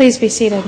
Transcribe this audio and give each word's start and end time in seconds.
Please 0.00 0.18
be 0.18 0.30
seated. 0.30 0.64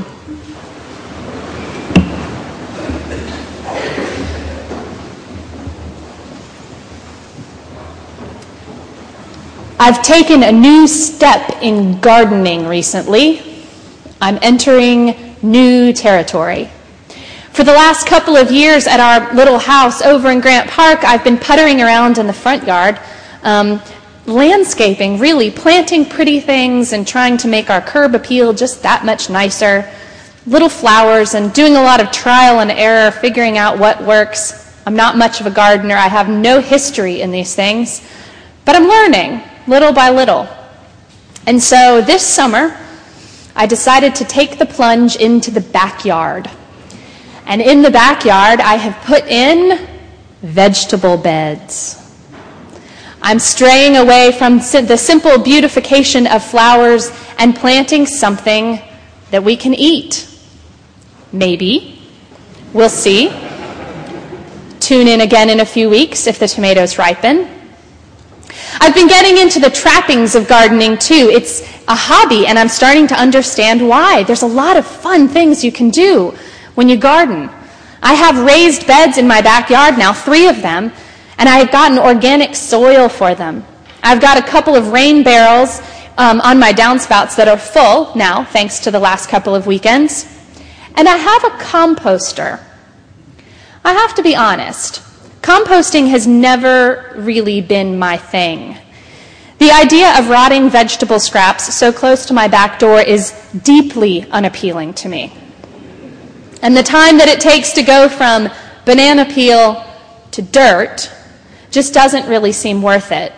I've 9.80 10.02
taken 10.02 10.42
a 10.42 10.52
new 10.52 10.86
step 10.86 11.62
in 11.62 11.98
gardening 12.00 12.66
recently. 12.66 13.64
I'm 14.20 14.38
entering 14.42 15.34
new 15.40 15.94
territory. 15.94 16.68
For 17.52 17.64
the 17.64 17.72
last 17.72 18.06
couple 18.06 18.36
of 18.36 18.50
years 18.50 18.86
at 18.86 19.00
our 19.00 19.34
little 19.34 19.58
house 19.58 20.02
over 20.02 20.30
in 20.30 20.40
Grant 20.40 20.68
Park, 20.68 21.04
I've 21.04 21.24
been 21.24 21.38
puttering 21.38 21.80
around 21.80 22.18
in 22.18 22.26
the 22.26 22.34
front 22.34 22.66
yard, 22.66 23.00
um, 23.44 23.80
landscaping, 24.26 25.18
really, 25.18 25.50
planting 25.50 26.04
pretty 26.04 26.40
things 26.40 26.92
and 26.92 27.06
trying 27.06 27.36
to 27.38 27.48
make 27.48 27.70
our 27.70 27.80
curb 27.80 28.14
appeal 28.14 28.52
just 28.52 28.82
that 28.82 29.04
much 29.04 29.28
nicer. 29.28 29.90
Little 30.46 30.68
flowers 30.68 31.34
and 31.34 31.52
doing 31.52 31.76
a 31.76 31.82
lot 31.82 32.00
of 32.00 32.10
trial 32.10 32.60
and 32.60 32.70
error, 32.70 33.10
figuring 33.10 33.58
out 33.58 33.78
what 33.78 34.02
works. 34.02 34.58
I'm 34.86 34.96
not 34.96 35.16
much 35.16 35.40
of 35.40 35.46
a 35.46 35.50
gardener. 35.50 35.94
I 35.94 36.08
have 36.08 36.28
no 36.28 36.60
history 36.60 37.20
in 37.20 37.30
these 37.30 37.54
things, 37.54 38.02
but 38.64 38.74
I'm 38.74 38.88
learning 38.88 39.42
little 39.66 39.92
by 39.92 40.10
little. 40.10 40.48
And 41.46 41.62
so 41.62 42.00
this 42.00 42.26
summer, 42.26 42.76
I 43.54 43.66
decided 43.66 44.14
to 44.16 44.24
take 44.24 44.58
the 44.58 44.66
plunge 44.66 45.16
into 45.16 45.50
the 45.50 45.60
backyard. 45.60 46.50
And 47.46 47.60
in 47.60 47.82
the 47.82 47.90
backyard, 47.90 48.60
I 48.60 48.76
have 48.76 49.04
put 49.04 49.26
in 49.26 49.88
vegetable 50.42 51.16
beds. 51.16 52.01
I'm 53.24 53.38
straying 53.38 53.96
away 53.96 54.32
from 54.32 54.58
the 54.58 54.96
simple 54.96 55.38
beautification 55.38 56.26
of 56.26 56.44
flowers 56.44 57.12
and 57.38 57.54
planting 57.54 58.04
something 58.04 58.80
that 59.30 59.44
we 59.44 59.56
can 59.56 59.74
eat. 59.74 60.28
Maybe. 61.32 62.00
We'll 62.72 62.88
see. 62.88 63.28
Tune 64.80 65.06
in 65.06 65.20
again 65.20 65.50
in 65.50 65.60
a 65.60 65.64
few 65.64 65.88
weeks 65.88 66.26
if 66.26 66.40
the 66.40 66.48
tomatoes 66.48 66.98
ripen. 66.98 67.48
I've 68.80 68.94
been 68.94 69.06
getting 69.06 69.38
into 69.38 69.60
the 69.60 69.70
trappings 69.70 70.34
of 70.34 70.48
gardening 70.48 70.98
too. 70.98 71.30
It's 71.32 71.62
a 71.86 71.94
hobby, 71.94 72.46
and 72.46 72.58
I'm 72.58 72.68
starting 72.68 73.06
to 73.06 73.14
understand 73.14 73.86
why. 73.88 74.24
There's 74.24 74.42
a 74.42 74.46
lot 74.46 74.76
of 74.76 74.84
fun 74.84 75.28
things 75.28 75.62
you 75.62 75.70
can 75.70 75.90
do 75.90 76.36
when 76.74 76.88
you 76.88 76.96
garden. 76.96 77.48
I 78.02 78.14
have 78.14 78.44
raised 78.44 78.86
beds 78.86 79.16
in 79.16 79.28
my 79.28 79.40
backyard 79.40 79.96
now, 79.96 80.12
three 80.12 80.48
of 80.48 80.60
them, 80.60 80.92
and 81.42 81.48
I 81.48 81.58
have 81.58 81.72
gotten 81.72 81.98
organic 81.98 82.54
soil 82.54 83.08
for 83.08 83.34
them. 83.34 83.64
I've 84.00 84.20
got 84.20 84.38
a 84.38 84.48
couple 84.48 84.76
of 84.76 84.92
rain 84.92 85.24
barrels 85.24 85.80
um, 86.16 86.40
on 86.40 86.60
my 86.60 86.72
downspouts 86.72 87.34
that 87.34 87.48
are 87.48 87.58
full 87.58 88.14
now, 88.14 88.44
thanks 88.44 88.78
to 88.78 88.92
the 88.92 89.00
last 89.00 89.28
couple 89.28 89.52
of 89.52 89.66
weekends. 89.66 90.24
And 90.94 91.08
I 91.08 91.16
have 91.16 91.42
a 91.42 91.48
composter. 91.58 92.60
I 93.84 93.92
have 93.92 94.14
to 94.14 94.22
be 94.22 94.36
honest. 94.36 95.02
Composting 95.42 96.10
has 96.10 96.28
never 96.28 97.12
really 97.16 97.60
been 97.60 97.98
my 97.98 98.18
thing. 98.18 98.78
The 99.58 99.72
idea 99.72 100.16
of 100.20 100.28
rotting 100.28 100.70
vegetable 100.70 101.18
scraps 101.18 101.74
so 101.74 101.92
close 101.92 102.24
to 102.26 102.34
my 102.34 102.46
back 102.46 102.78
door 102.78 103.00
is 103.00 103.32
deeply 103.64 104.30
unappealing 104.30 104.94
to 104.94 105.08
me. 105.08 105.32
And 106.62 106.76
the 106.76 106.84
time 106.84 107.18
that 107.18 107.26
it 107.26 107.40
takes 107.40 107.72
to 107.72 107.82
go 107.82 108.08
from 108.08 108.48
banana 108.84 109.24
peel 109.24 109.84
to 110.30 110.42
dirt 110.42 111.10
just 111.72 111.92
doesn't 111.92 112.28
really 112.28 112.52
seem 112.52 112.82
worth 112.82 113.10
it. 113.10 113.32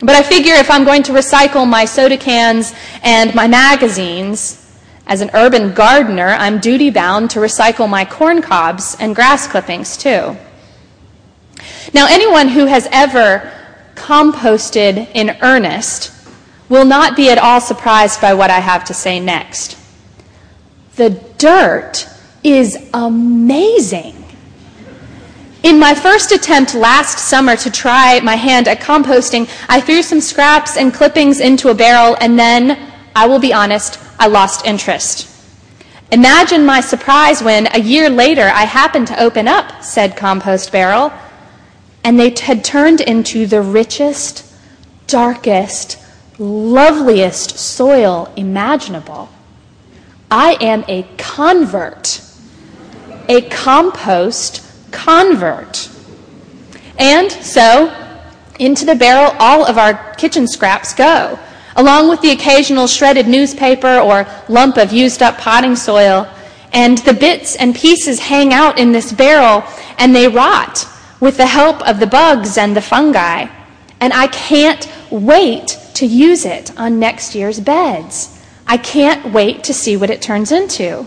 But 0.00 0.10
I 0.10 0.22
figure 0.22 0.54
if 0.54 0.70
I'm 0.70 0.84
going 0.84 1.04
to 1.04 1.12
recycle 1.12 1.66
my 1.66 1.84
soda 1.84 2.18
cans 2.18 2.74
and 3.02 3.34
my 3.34 3.46
magazines, 3.46 4.58
as 5.06 5.20
an 5.20 5.30
urban 5.34 5.72
gardener, 5.74 6.28
I'm 6.28 6.58
duty 6.58 6.90
bound 6.90 7.30
to 7.30 7.38
recycle 7.38 7.88
my 7.88 8.04
corn 8.04 8.42
cobs 8.42 8.96
and 9.00 9.14
grass 9.14 9.46
clippings 9.46 9.96
too. 9.96 10.36
Now, 11.94 12.06
anyone 12.08 12.48
who 12.48 12.66
has 12.66 12.88
ever 12.90 13.52
composted 13.94 15.08
in 15.14 15.36
earnest 15.42 16.12
will 16.68 16.84
not 16.84 17.16
be 17.16 17.30
at 17.30 17.38
all 17.38 17.60
surprised 17.60 18.20
by 18.20 18.34
what 18.34 18.50
I 18.50 18.60
have 18.60 18.84
to 18.86 18.94
say 18.94 19.20
next. 19.20 19.76
The 20.96 21.10
dirt 21.38 22.08
is 22.42 22.88
amazing. 22.94 24.21
In 25.62 25.78
my 25.78 25.94
first 25.94 26.32
attempt 26.32 26.74
last 26.74 27.20
summer 27.20 27.54
to 27.56 27.70
try 27.70 28.18
my 28.20 28.34
hand 28.34 28.66
at 28.66 28.80
composting, 28.80 29.48
I 29.68 29.80
threw 29.80 30.02
some 30.02 30.20
scraps 30.20 30.76
and 30.76 30.92
clippings 30.92 31.38
into 31.38 31.68
a 31.68 31.74
barrel, 31.74 32.16
and 32.20 32.36
then, 32.36 32.92
I 33.14 33.28
will 33.28 33.38
be 33.38 33.52
honest, 33.52 34.00
I 34.18 34.26
lost 34.26 34.66
interest. 34.66 35.28
Imagine 36.10 36.66
my 36.66 36.80
surprise 36.80 37.42
when, 37.42 37.68
a 37.74 37.80
year 37.80 38.10
later, 38.10 38.42
I 38.42 38.64
happened 38.64 39.06
to 39.08 39.22
open 39.22 39.46
up 39.46 39.82
said 39.82 40.16
compost 40.16 40.70
barrel 40.70 41.12
and 42.04 42.18
they 42.18 42.34
had 42.38 42.64
turned 42.64 43.00
into 43.00 43.46
the 43.46 43.62
richest, 43.62 44.44
darkest, 45.06 45.96
loveliest 46.38 47.58
soil 47.58 48.30
imaginable. 48.36 49.30
I 50.30 50.58
am 50.60 50.84
a 50.88 51.06
convert, 51.16 52.20
a 53.28 53.42
compost 53.48 54.71
convert. 54.92 55.88
And 56.98 57.32
so, 57.32 57.92
into 58.58 58.84
the 58.84 58.94
barrel, 58.94 59.34
all 59.38 59.64
of 59.66 59.78
our 59.78 60.14
kitchen 60.14 60.46
scraps 60.46 60.94
go, 60.94 61.38
along 61.76 62.08
with 62.08 62.20
the 62.20 62.30
occasional 62.30 62.86
shredded 62.86 63.26
newspaper 63.26 63.98
or 63.98 64.26
lump 64.48 64.76
of 64.76 64.92
used 64.92 65.22
up 65.22 65.38
potting 65.38 65.74
soil. 65.74 66.28
And 66.72 66.98
the 66.98 67.12
bits 67.12 67.56
and 67.56 67.74
pieces 67.74 68.20
hang 68.20 68.52
out 68.52 68.78
in 68.78 68.92
this 68.92 69.12
barrel 69.12 69.64
and 69.98 70.14
they 70.14 70.28
rot 70.28 70.86
with 71.20 71.36
the 71.36 71.46
help 71.46 71.86
of 71.86 72.00
the 72.00 72.06
bugs 72.06 72.56
and 72.56 72.76
the 72.76 72.80
fungi. 72.80 73.46
And 74.00 74.12
I 74.12 74.26
can't 74.28 74.90
wait 75.10 75.78
to 75.94 76.06
use 76.06 76.44
it 76.44 76.76
on 76.78 76.98
next 76.98 77.34
year's 77.34 77.60
beds. 77.60 78.40
I 78.66 78.76
can't 78.78 79.32
wait 79.32 79.64
to 79.64 79.74
see 79.74 79.96
what 79.96 80.10
it 80.10 80.22
turns 80.22 80.50
into. 80.50 81.06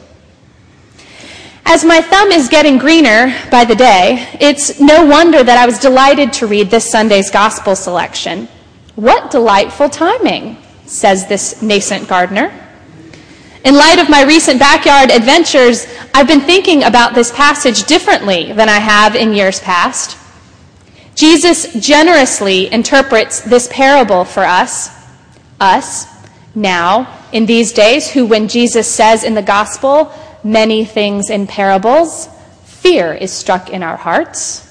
As 1.67 1.83
my 1.83 1.99
thumb 1.99 2.31
is 2.31 2.47
getting 2.47 2.77
greener 2.77 3.35
by 3.49 3.65
the 3.65 3.75
day, 3.75 4.29
it's 4.39 4.79
no 4.79 5.03
wonder 5.03 5.43
that 5.43 5.57
I 5.57 5.65
was 5.65 5.79
delighted 5.79 6.31
to 6.33 6.47
read 6.47 6.69
this 6.69 6.89
Sunday's 6.89 7.31
gospel 7.31 7.75
selection. 7.75 8.47
What 8.93 9.31
delightful 9.31 9.89
timing, 9.89 10.57
says 10.85 11.27
this 11.27 11.63
nascent 11.63 12.07
gardener. 12.07 12.53
In 13.63 13.73
light 13.73 13.97
of 13.97 14.11
my 14.11 14.23
recent 14.23 14.59
backyard 14.59 15.09
adventures, 15.09 15.87
I've 16.13 16.27
been 16.27 16.41
thinking 16.41 16.83
about 16.83 17.15
this 17.15 17.31
passage 17.31 17.85
differently 17.85 18.53
than 18.53 18.69
I 18.69 18.77
have 18.77 19.15
in 19.15 19.33
years 19.33 19.59
past. 19.59 20.19
Jesus 21.15 21.73
generously 21.73 22.71
interprets 22.71 23.41
this 23.41 23.67
parable 23.71 24.23
for 24.23 24.43
us, 24.43 24.89
us, 25.59 26.05
now, 26.53 27.21
in 27.33 27.45
these 27.45 27.73
days, 27.73 28.09
who, 28.09 28.25
when 28.25 28.47
Jesus 28.47 28.87
says 28.87 29.23
in 29.23 29.33
the 29.33 29.41
gospel, 29.41 30.13
many 30.45 30.85
things 30.85 31.29
in 31.29 31.47
parables, 31.47 32.29
fear 32.63 33.13
is 33.13 33.33
struck 33.33 33.69
in 33.69 33.83
our 33.83 33.97
hearts. 33.97 34.61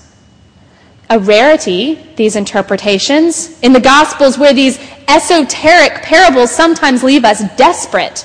A 1.10 1.18
rarity, 1.18 1.96
these 2.16 2.36
interpretations. 2.36 3.60
In 3.60 3.74
the 3.74 3.80
gospels, 3.80 4.38
where 4.38 4.54
these 4.54 4.78
esoteric 5.06 6.02
parables 6.02 6.50
sometimes 6.50 7.02
leave 7.02 7.26
us 7.26 7.42
desperate 7.56 8.24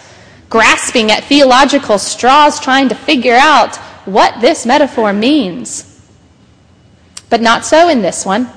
grasping 0.49 1.11
at 1.11 1.23
theological 1.25 1.99
straws, 1.99 2.59
trying 2.59 2.89
to 2.89 2.95
figure 2.95 3.35
out 3.35 3.75
what 4.05 4.41
this 4.41 4.66
metaphor 4.66 5.13
means. 5.13 5.85
But 7.29 7.41
not 7.41 7.66
so 7.66 7.87
in 7.89 8.01
this 8.01 8.25
one. 8.25 8.49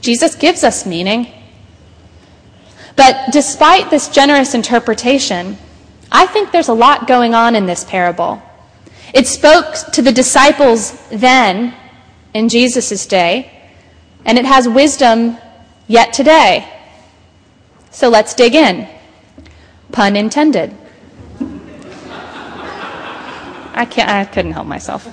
Jesus 0.00 0.34
gives 0.34 0.64
us 0.64 0.86
meaning. 0.86 1.28
But 2.96 3.30
despite 3.30 3.90
this 3.90 4.08
generous 4.08 4.54
interpretation, 4.54 5.58
I 6.14 6.26
think 6.26 6.52
there's 6.52 6.68
a 6.68 6.74
lot 6.74 7.08
going 7.08 7.34
on 7.34 7.56
in 7.56 7.64
this 7.64 7.84
parable. 7.84 8.42
It 9.14 9.26
spoke 9.26 9.74
to 9.92 10.02
the 10.02 10.12
disciples 10.12 10.92
then, 11.08 11.74
in 12.34 12.50
Jesus' 12.50 13.06
day, 13.06 13.50
and 14.24 14.38
it 14.38 14.44
has 14.44 14.68
wisdom 14.68 15.38
yet 15.88 16.12
today. 16.12 16.68
So 17.90 18.10
let's 18.10 18.34
dig 18.34 18.54
in. 18.54 18.86
Pun 19.90 20.14
intended. 20.16 20.74
I 23.74 23.86
can't, 23.86 24.10
I 24.10 24.24
couldn't 24.26 24.52
help 24.52 24.66
myself. 24.66 25.04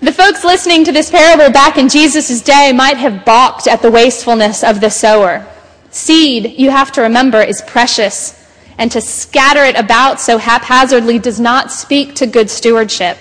The 0.00 0.12
folks 0.12 0.44
listening 0.44 0.84
to 0.84 0.92
this 0.92 1.10
parable 1.10 1.52
back 1.52 1.76
in 1.76 1.88
Jesus' 1.88 2.40
day 2.40 2.72
might 2.72 2.96
have 2.96 3.24
balked 3.24 3.68
at 3.68 3.82
the 3.82 3.90
wastefulness 3.90 4.64
of 4.64 4.80
the 4.80 4.90
sower. 4.90 5.46
Seed, 5.90 6.58
you 6.58 6.70
have 6.70 6.90
to 6.92 7.02
remember, 7.02 7.40
is 7.40 7.62
precious, 7.62 8.39
and 8.80 8.90
to 8.90 9.00
scatter 9.00 9.62
it 9.62 9.78
about 9.78 10.18
so 10.18 10.38
haphazardly 10.38 11.18
does 11.18 11.38
not 11.38 11.70
speak 11.70 12.14
to 12.14 12.26
good 12.26 12.48
stewardship. 12.48 13.18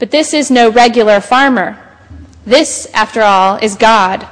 But 0.00 0.10
this 0.10 0.34
is 0.34 0.50
no 0.50 0.68
regular 0.68 1.20
farmer. 1.20 1.78
This, 2.44 2.88
after 2.92 3.22
all, 3.22 3.56
is 3.62 3.76
God. 3.76 4.26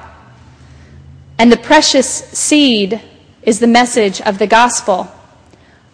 And 1.38 1.50
the 1.50 1.56
precious 1.56 2.08
seed 2.08 3.00
is 3.44 3.60
the 3.60 3.68
message 3.68 4.20
of 4.20 4.38
the 4.38 4.48
gospel 4.48 5.08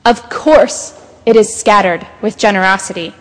Of 0.02 0.31
course, 0.31 0.99
it 1.26 1.37
is 1.37 1.55
scattered 1.55 2.06
with 2.23 2.38
generosity. 2.38 3.12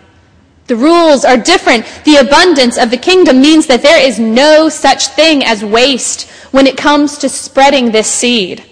The 0.67 0.77
rules 0.77 1.25
are 1.25 1.35
different. 1.35 1.85
The 2.05 2.15
abundance 2.15 2.77
of 2.77 2.89
the 2.89 2.97
kingdom 2.97 3.41
means 3.41 3.67
that 3.67 3.81
there 3.81 4.01
is 4.01 4.17
no 4.17 4.69
such 4.69 5.07
thing 5.07 5.43
as 5.43 5.61
waste 5.61 6.29
when 6.51 6.67
it 6.67 6.77
comes 6.77 7.17
to 7.17 7.27
spreading 7.27 7.91
this 7.91 8.07
seed. 8.07 8.63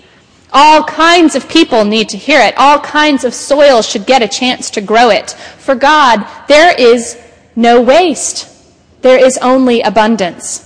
All 0.54 0.84
kinds 0.84 1.36
of 1.36 1.50
people 1.50 1.84
need 1.84 2.10
to 2.10 2.18
hear 2.18 2.40
it. 2.40 2.56
All 2.58 2.80
kinds 2.80 3.24
of 3.24 3.34
soil 3.34 3.82
should 3.82 4.06
get 4.06 4.22
a 4.22 4.28
chance 4.28 4.70
to 4.72 4.82
grow 4.82 5.10
it. 5.10 5.32
For 5.32 5.76
God, 5.76 6.26
there 6.48 6.74
is 6.80 7.18
no 7.56 7.82
waste. 7.82 8.48
There 9.02 9.24
is 9.24 9.38
only 9.40 9.82
abundance. 9.82 10.64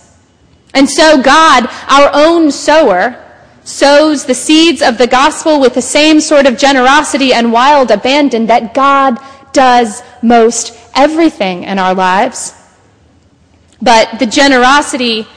And 0.74 0.90
so 0.90 1.22
God, 1.22 1.68
our 1.90 2.12
own 2.14 2.52
sower, 2.52 3.18
sows 3.64 4.26
the 4.26 4.34
seeds 4.34 4.82
of 4.82 4.98
the 4.98 5.08
gospel 5.08 5.60
with 5.60 5.74
the 5.74 5.82
same 5.82 6.20
sort 6.20 6.46
of 6.46 6.58
generosity 6.58 7.34
and 7.34 7.52
wild 7.52 7.92
abandon 7.92 8.48
that 8.48 8.74
God 8.74 9.18
does 9.54 10.02
most 10.22 10.78
everything 10.96 11.64
in 11.64 11.78
our 11.78 11.94
lives. 11.94 12.54
But 13.82 14.20
the 14.20 14.26
generosity 14.26 15.28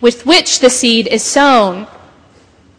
with 0.00 0.26
which 0.26 0.60
the 0.60 0.70
seed 0.70 1.06
is 1.06 1.22
sown 1.22 1.86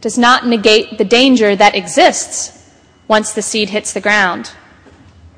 does 0.04 0.18
not 0.18 0.46
negate 0.46 0.98
the 0.98 1.06
danger 1.06 1.56
that 1.56 1.76
exists 1.76 2.70
once 3.08 3.32
the 3.32 3.42
seed 3.42 3.70
hits 3.70 3.94
the 3.94 4.02
ground. 4.02 4.52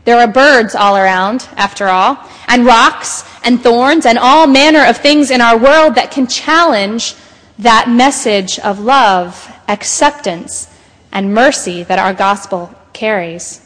There 0.05 0.17
are 0.17 0.27
birds 0.27 0.73
all 0.73 0.97
around, 0.97 1.47
after 1.55 1.85
all, 1.85 2.17
and 2.47 2.65
rocks 2.65 3.23
and 3.43 3.61
thorns 3.61 4.07
and 4.07 4.17
all 4.17 4.47
manner 4.47 4.83
of 4.83 4.97
things 4.97 5.29
in 5.29 5.39
our 5.39 5.55
world 5.55 5.93
that 5.93 6.09
can 6.09 6.25
challenge 6.25 7.13
that 7.59 7.87
message 7.87 8.57
of 8.57 8.79
love, 8.79 9.53
acceptance, 9.67 10.67
and 11.11 11.31
mercy 11.31 11.83
that 11.83 11.99
our 11.99 12.15
gospel 12.15 12.73
carries. 12.91 13.61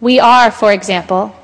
We 0.00 0.18
are, 0.18 0.50
for 0.50 0.72
example, 0.72 1.36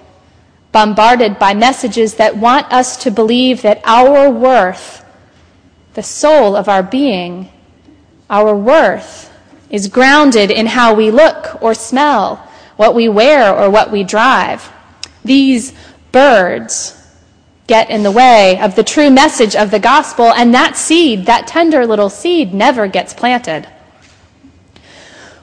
bombarded 0.73 1.39
by 1.39 1.55
messages 1.55 2.15
that 2.15 2.37
want 2.37 2.73
us 2.73 2.97
to 3.05 3.13
believe 3.13 3.63
that 3.63 3.81
our 3.85 4.29
worth, 4.29 5.05
the 5.95 6.03
soul 6.03 6.57
of 6.57 6.69
our 6.69 6.83
being, 6.83 7.49
our 8.33 8.57
worth, 8.57 9.31
is 9.69 9.89
grounded 9.89 10.51
in 10.51 10.67
how 10.67 10.95
we 10.95 11.11
look 11.11 11.63
or 11.63 11.75
smell, 11.75 12.37
what 12.77 12.95
we 12.95 13.09
wear 13.09 13.55
or 13.55 13.71
what 13.71 13.93
we 13.93 14.03
drive. 14.03 14.73
These 15.25 15.73
birds 16.11 16.99
get 17.67 17.91
in 17.91 18.03
the 18.03 18.11
way 18.11 18.59
of 18.59 18.75
the 18.75 18.83
true 18.83 19.11
message 19.11 19.55
of 19.55 19.71
the 19.71 19.79
gospel, 19.79 20.33
and 20.33 20.53
that 20.55 20.77
seed, 20.77 21.27
that 21.27 21.47
tender 21.47 21.87
little 21.87 22.11
seed, 22.11 22.53
never 22.53 22.89
gets 22.89 23.15
planted. 23.15 23.69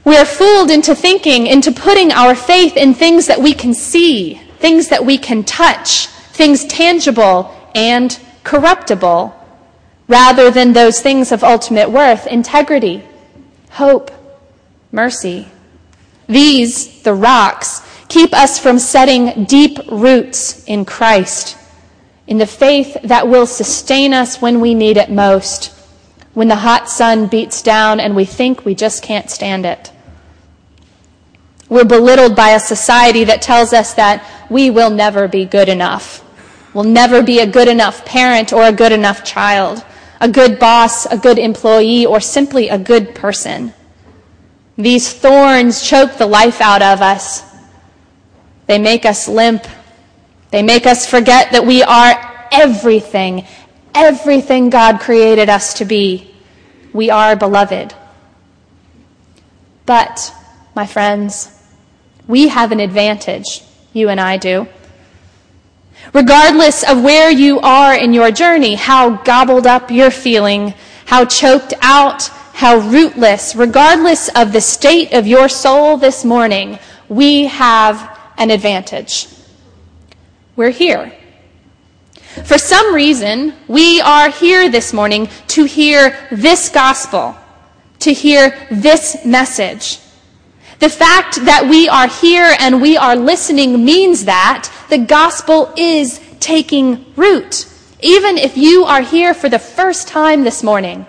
We 0.04 0.18
are 0.18 0.26
fooled 0.26 0.72
into 0.72 0.96
thinking, 0.96 1.46
into 1.46 1.72
putting 1.72 2.12
our 2.12 2.34
faith 2.34 2.76
in 2.76 2.94
things 2.94 3.28
that 3.28 3.40
we 3.40 3.54
can 3.54 3.74
see, 3.74 4.36
things 4.58 4.90
that 4.90 5.06
we 5.06 5.18
can 5.18 5.44
touch, 5.44 6.08
things 6.08 6.66
tangible 6.66 7.56
and 7.76 8.20
corruptible, 8.44 9.36
rather 10.10 10.50
than 10.50 10.74
those 10.74 11.00
things 11.00 11.32
of 11.32 11.44
ultimate 11.44 11.90
worth 11.90 12.28
integrity, 12.28 13.02
hope, 13.70 14.12
mercy. 14.92 15.48
These, 16.28 17.04
the 17.04 17.14
rocks, 17.14 17.82
keep 18.10 18.34
us 18.34 18.60
from 18.60 18.80
setting 18.80 19.46
deep 19.46 19.78
roots 19.90 20.66
in 20.66 20.84
Christ, 20.84 21.58
in 22.28 22.40
the 22.40 22.48
faith 22.48 22.98
that 23.04 23.28
will 23.28 23.46
sustain 23.46 24.14
us 24.14 24.42
when 24.42 24.60
we 24.60 24.74
need 24.74 24.98
it 24.98 25.12
most, 25.12 25.74
when 26.34 26.48
the 26.48 26.56
hot 26.56 26.90
sun 26.90 27.28
beats 27.28 27.62
down 27.62 28.00
and 28.00 28.16
we 28.16 28.26
think 28.26 28.66
we 28.66 28.76
just 28.76 29.04
can't 29.04 29.30
stand 29.30 29.66
it. 29.66 29.92
We're 31.70 31.86
belittled 31.86 32.36
by 32.36 32.50
a 32.50 32.60
society 32.60 33.26
that 33.26 33.44
tells 33.44 33.74
us 33.74 33.94
that 33.94 34.26
we 34.50 34.72
will 34.72 34.90
never 34.90 35.28
be 35.28 35.46
good 35.46 35.70
enough. 35.70 36.26
We'll 36.74 36.84
never 36.84 37.22
be 37.22 37.40
a 37.40 37.48
good 37.48 37.68
enough 37.68 38.06
parent 38.06 38.54
or 38.54 38.64
a 38.64 38.72
good 38.72 38.92
enough 38.92 39.24
child, 39.24 39.86
a 40.20 40.30
good 40.30 40.60
boss, 40.60 41.06
a 41.06 41.18
good 41.18 41.40
employee, 41.40 42.06
or 42.06 42.20
simply 42.20 42.70
a 42.70 42.78
good 42.78 43.16
person. 43.16 43.74
These 44.78 45.12
thorns 45.14 45.82
choke 45.82 46.18
the 46.18 46.28
life 46.28 46.62
out 46.62 46.82
of 46.82 47.02
us. 47.02 47.44
They 48.68 48.80
make 48.80 49.06
us 49.06 49.28
limp. 49.28 49.66
They 50.52 50.64
make 50.64 50.86
us 50.86 51.06
forget 51.06 51.52
that 51.52 51.66
we 51.66 51.84
are 51.84 52.48
everything, 52.52 53.46
everything 53.94 54.70
God 54.70 55.00
created 55.00 55.50
us 55.50 55.76
to 55.76 55.86
be. 55.86 56.34
We 56.94 57.10
are 57.10 57.36
beloved. 57.36 57.94
But, 59.86 60.34
my 60.76 60.86
friends, 60.86 61.52
we 62.28 62.48
have 62.48 62.72
an 62.72 62.80
advantage, 62.80 63.64
you 63.94 64.10
and 64.10 64.20
I 64.20 64.38
do. 64.38 64.68
Regardless 66.14 66.84
of 66.90 67.04
where 67.04 67.30
you 67.30 67.60
are 67.60 67.94
in 67.94 68.14
your 68.14 68.32
journey, 68.32 68.76
how 68.76 69.18
gobbled 69.24 69.68
up 69.68 69.92
you're 69.92 70.12
feeling, 70.12 70.74
how 71.06 71.26
choked 71.26 71.74
out, 71.82 72.24
how 72.54 72.78
rootless, 72.78 73.56
regardless 73.56 74.30
of 74.30 74.52
the 74.52 74.62
state 74.62 75.14
of 75.14 75.28
your 75.28 75.48
soul 75.48 75.98
this 75.98 76.26
morning, 76.26 76.80
we 77.08 77.46
have 77.46 78.18
an 78.38 78.50
advantage. 78.50 79.28
We're 80.56 80.72
here. 80.72 81.14
For 82.44 82.58
some 82.58 82.94
reason, 82.94 83.54
we 83.68 84.02
are 84.02 84.30
here 84.30 84.70
this 84.70 84.94
morning 84.94 85.30
to 85.48 85.66
hear 85.66 86.28
this 86.32 86.70
gospel, 86.70 87.36
to 88.00 88.14
hear 88.14 88.68
this 88.70 89.26
message. 89.26 90.00
The 90.80 90.90
fact 90.90 91.44
that 91.44 91.68
we 91.70 91.90
are 91.90 92.08
here 92.08 92.56
and 92.60 92.82
we 92.82 92.96
are 92.96 93.16
listening 93.16 93.84
means 93.84 94.26
that 94.26 94.72
the 94.90 94.98
gospel 94.98 95.74
is 95.76 96.22
taking 96.40 97.14
root. 97.16 97.68
Even 98.02 98.38
if 98.38 98.56
you 98.56 98.86
are 98.86 99.02
here 99.02 99.34
for 99.34 99.50
the 99.50 99.60
first 99.60 100.08
time 100.08 100.46
this 100.46 100.64
morning, 100.64 101.06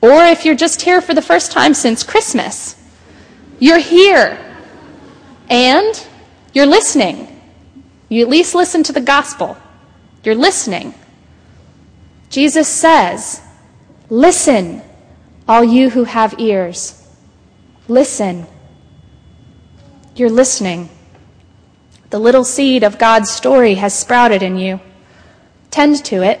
or 0.00 0.24
if 0.24 0.46
you're 0.46 0.56
just 0.56 0.80
here 0.80 1.02
for 1.02 1.12
the 1.12 1.20
first 1.20 1.52
time 1.52 1.74
since 1.74 2.02
Christmas, 2.02 2.74
you're 3.58 3.78
here 3.78 4.38
and 5.50 6.06
you're 6.54 6.66
listening. 6.66 7.28
You 8.08 8.22
at 8.22 8.30
least 8.30 8.54
listen 8.54 8.82
to 8.84 8.92
the 8.92 9.00
gospel. 9.00 9.58
You're 10.24 10.34
listening. 10.34 10.94
Jesus 12.30 12.68
says, 12.68 13.42
Listen, 14.08 14.80
all 15.46 15.64
you 15.64 15.90
who 15.90 16.04
have 16.04 16.38
ears. 16.38 17.06
Listen. 17.88 18.46
You're 20.16 20.30
listening. 20.30 20.88
The 22.08 22.18
little 22.18 22.44
seed 22.44 22.82
of 22.82 22.98
God's 22.98 23.30
story 23.30 23.74
has 23.74 23.92
sprouted 23.92 24.42
in 24.42 24.56
you. 24.56 24.80
Tend 25.70 26.02
to 26.06 26.22
it. 26.22 26.40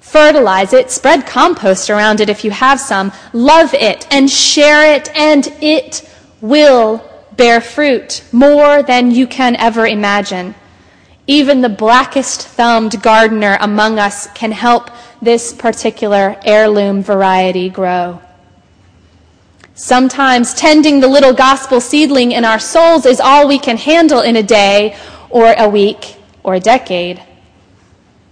Fertilize 0.00 0.72
it. 0.72 0.90
Spread 0.90 1.24
compost 1.24 1.90
around 1.90 2.20
it 2.20 2.28
if 2.28 2.44
you 2.44 2.50
have 2.50 2.80
some. 2.80 3.12
Love 3.32 3.72
it 3.72 4.08
and 4.10 4.28
share 4.28 4.96
it, 4.96 5.14
and 5.16 5.46
it 5.60 6.10
will 6.40 7.08
bear 7.36 7.60
fruit 7.60 8.24
more 8.32 8.82
than 8.82 9.12
you 9.12 9.28
can 9.28 9.54
ever 9.60 9.86
imagine. 9.86 10.52
Even 11.28 11.60
the 11.60 11.68
blackest 11.68 12.48
thumbed 12.48 13.00
gardener 13.00 13.58
among 13.60 14.00
us 14.00 14.26
can 14.32 14.50
help 14.50 14.90
this 15.22 15.54
particular 15.54 16.36
heirloom 16.44 17.00
variety 17.00 17.70
grow. 17.70 18.20
Sometimes 19.74 20.52
tending 20.52 21.00
the 21.00 21.08
little 21.08 21.32
gospel 21.32 21.80
seedling 21.80 22.32
in 22.32 22.44
our 22.44 22.58
souls 22.58 23.06
is 23.06 23.20
all 23.20 23.48
we 23.48 23.58
can 23.58 23.76
handle 23.76 24.20
in 24.20 24.36
a 24.36 24.42
day 24.42 24.96
or 25.30 25.54
a 25.56 25.68
week 25.68 26.16
or 26.42 26.54
a 26.54 26.60
decade. 26.60 27.22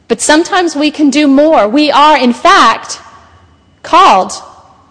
But 0.06 0.20
sometimes 0.20 0.76
we 0.76 0.90
can 0.90 1.08
do 1.08 1.26
more. 1.26 1.66
We 1.68 1.90
are, 1.90 2.18
in 2.18 2.32
fact, 2.32 3.00
called 3.82 4.32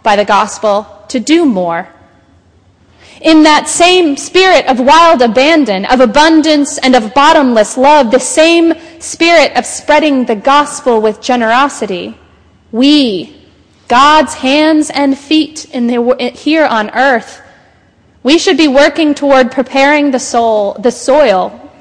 by 0.01 0.15
the 0.15 0.25
gospel 0.25 0.87
to 1.09 1.19
do 1.19 1.45
more. 1.45 1.89
In 3.21 3.43
that 3.43 3.67
same 3.67 4.15
spirit 4.15 4.65
of 4.67 4.79
wild 4.79 5.21
abandon, 5.21 5.85
of 5.85 5.99
abundance, 5.99 6.77
and 6.77 6.95
of 6.95 7.13
bottomless 7.13 7.77
love, 7.77 8.11
the 8.11 8.19
same 8.19 8.73
spirit 8.99 9.55
of 9.57 9.65
spreading 9.65 10.25
the 10.25 10.37
gospel 10.37 11.01
with 11.01 11.21
generosity, 11.21 12.17
we 12.71 13.38
God's 13.89 14.35
hands 14.35 14.91
and 14.91 15.17
feet 15.17 15.65
the, 15.73 16.31
here 16.35 16.65
on 16.65 16.91
earth. 16.91 17.41
We 18.21 18.37
should 18.37 18.55
be 18.55 18.67
working 18.67 19.15
toward 19.15 19.51
preparing 19.51 20.11
the 20.11 20.19
soul, 20.19 20.73
the 20.73 20.91
soil, 20.91 21.71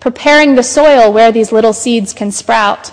preparing 0.00 0.56
the 0.56 0.64
soil 0.64 1.12
where 1.12 1.30
these 1.30 1.52
little 1.52 1.72
seeds 1.72 2.12
can 2.12 2.32
sprout. 2.32 2.92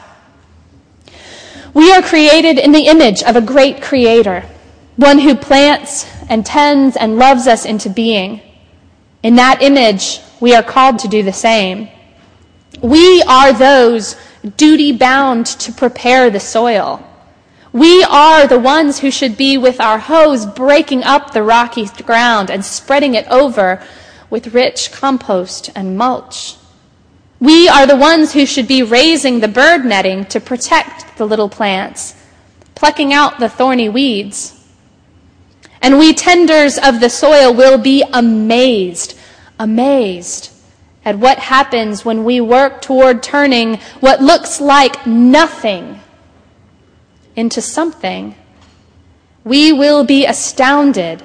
We 1.73 1.91
are 1.91 2.03
created 2.03 2.59
in 2.59 2.71
the 2.71 2.85
image 2.87 3.23
of 3.23 3.35
a 3.35 3.41
great 3.41 3.81
creator, 3.81 4.45
one 4.95 5.19
who 5.19 5.35
plants 5.35 6.05
and 6.29 6.45
tends 6.45 6.95
and 6.95 7.17
loves 7.17 7.47
us 7.47 7.65
into 7.65 7.89
being. 7.89 8.41
In 9.23 9.35
that 9.37 9.63
image, 9.63 10.19
we 10.39 10.53
are 10.53 10.63
called 10.63 10.99
to 10.99 11.07
do 11.07 11.23
the 11.23 11.33
same. 11.33 11.89
We 12.79 13.23
are 13.23 13.53
those 13.53 14.15
duty 14.55 14.91
bound 14.91 15.47
to 15.47 15.71
prepare 15.71 16.29
the 16.29 16.39
soil. 16.39 17.03
We 17.75 18.05
are 18.05 18.47
the 18.47 18.57
ones 18.57 18.99
who 18.99 19.11
should 19.11 19.35
be 19.35 19.57
with 19.57 19.81
our 19.81 19.99
hoes 19.99 20.45
breaking 20.45 21.03
up 21.03 21.33
the 21.33 21.43
rocky 21.43 21.85
ground 22.05 22.49
and 22.49 22.63
spreading 22.63 23.15
it 23.15 23.27
over 23.27 23.83
with 24.29 24.53
rich 24.53 24.93
compost 24.93 25.69
and 25.75 25.97
mulch. 25.97 26.55
We 27.41 27.67
are 27.67 27.85
the 27.85 27.97
ones 27.97 28.31
who 28.31 28.45
should 28.45 28.69
be 28.69 28.81
raising 28.81 29.41
the 29.41 29.49
bird 29.49 29.83
netting 29.83 30.23
to 30.27 30.39
protect 30.39 31.17
the 31.17 31.27
little 31.27 31.49
plants, 31.49 32.15
plucking 32.75 33.11
out 33.11 33.39
the 33.39 33.49
thorny 33.49 33.89
weeds. 33.89 34.57
And 35.81 35.99
we 35.99 36.13
tenders 36.13 36.77
of 36.77 37.01
the 37.01 37.09
soil 37.09 37.53
will 37.53 37.77
be 37.77 38.05
amazed, 38.13 39.17
amazed 39.59 40.49
at 41.03 41.17
what 41.17 41.39
happens 41.39 42.05
when 42.05 42.23
we 42.23 42.39
work 42.39 42.81
toward 42.81 43.21
turning 43.21 43.79
what 43.99 44.21
looks 44.21 44.61
like 44.61 45.05
nothing 45.05 45.99
into 47.35 47.61
something. 47.61 48.35
We 49.43 49.73
will 49.73 50.03
be 50.03 50.25
astounded 50.25 51.23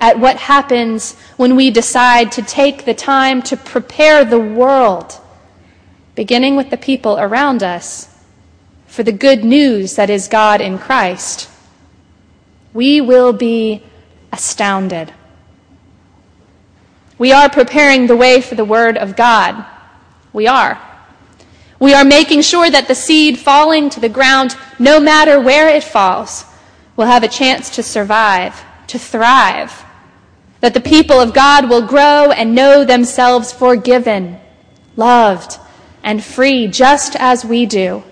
at 0.00 0.18
what 0.18 0.36
happens 0.36 1.14
when 1.36 1.56
we 1.56 1.70
decide 1.70 2.32
to 2.32 2.42
take 2.42 2.84
the 2.84 2.94
time 2.94 3.42
to 3.42 3.56
prepare 3.56 4.24
the 4.24 4.40
world 4.40 5.20
beginning 6.20 6.54
with 6.54 6.68
the 6.68 6.76
people 6.76 7.18
around 7.18 7.62
us, 7.62 8.08
for 8.86 9.02
the 9.02 9.12
good 9.12 9.42
news 9.42 9.96
that 9.96 10.10
is 10.10 10.28
God 10.28 10.60
in 10.60 10.78
Christ, 10.78 11.48
we 12.74 13.00
will 13.00 13.32
be 13.32 13.82
astounded. 14.32 15.12
We 17.16 17.32
are 17.32 17.48
preparing 17.48 18.06
the 18.06 18.16
way 18.16 18.42
for 18.42 18.54
the 18.54 18.66
Word 18.66 18.98
of 18.98 19.16
God. 19.16 19.64
We 20.34 20.46
are. 20.46 20.78
We 21.78 21.94
are 21.94 22.04
making 22.04 22.42
sure 22.42 22.70
that 22.70 22.86
the 22.86 22.94
seed 22.94 23.38
falling 23.38 23.88
to 23.88 24.00
the 24.00 24.08
ground, 24.08 24.56
no 24.80 24.98
matter 24.98 25.38
where 25.38 25.68
it 25.68 25.84
falls, 25.84 26.46
will 26.96 27.04
have 27.04 27.22
a 27.22 27.28
chance 27.28 27.68
to 27.70 27.82
survive, 27.82 28.64
to 28.86 28.98
thrive. 28.98 29.84
That 30.60 30.72
the 30.74 30.80
people 30.80 31.20
of 31.20 31.34
God 31.34 31.68
will 31.68 31.86
grow 31.86 32.30
and 32.32 32.54
know 32.54 32.84
themselves 32.84 33.52
forgiven, 33.52 34.40
loved, 34.96 35.58
and 36.02 36.24
free 36.24 36.66
just 36.66 37.14
as 37.16 37.44
we 37.44 37.66
do. 37.66 38.02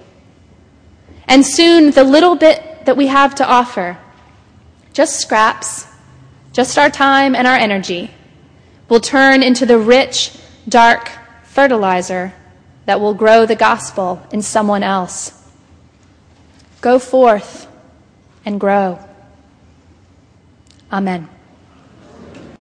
And 1.27 1.45
soon, 1.45 1.91
the 1.91 2.05
little 2.05 2.37
bit 2.37 2.85
that 2.85 2.97
we 2.97 3.07
have 3.07 3.35
to 3.37 3.47
offer, 3.47 3.99
just 4.93 5.21
scraps, 5.21 5.87
just 6.53 6.77
our 6.79 6.91
time 6.91 7.35
and 7.35 7.47
our 7.47 7.57
energy, 7.57 8.11
will 8.91 9.01
turn 9.01 9.43
into 9.43 9.65
the 9.65 9.79
rich, 9.79 10.39
dark 10.69 11.11
fertilizer 11.45 12.35
that 12.85 13.01
will 13.01 13.15
grow 13.15 13.47
the 13.47 13.57
gospel 13.57 14.23
in 14.33 14.43
someone 14.43 14.83
else. 14.83 15.38
Go 16.81 16.99
forth 16.99 17.67
and 18.45 18.61
grow. 18.61 18.99
Amen. 20.93 21.29